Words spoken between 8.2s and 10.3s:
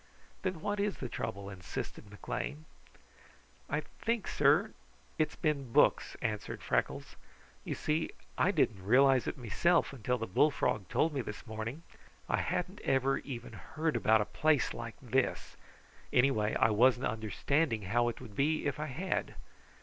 I didn't realize it meself until the